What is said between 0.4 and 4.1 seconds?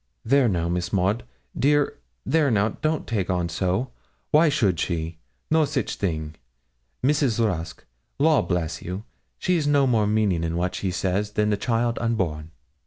now, Miss Maud, dear there now, don't take on so